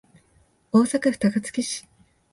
[0.71, 1.87] 大阪府高槻市